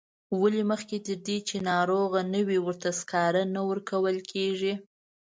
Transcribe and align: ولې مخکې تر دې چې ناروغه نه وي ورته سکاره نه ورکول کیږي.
ولې 0.41 0.61
مخکې 0.71 0.97
تر 1.07 1.15
دې 1.25 1.37
چې 1.47 1.55
ناروغه 1.71 2.19
نه 2.33 2.41
وي 2.47 2.59
ورته 2.61 2.89
سکاره 2.99 3.43
نه 3.55 3.61
ورکول 3.69 4.17
کیږي. 4.31 4.73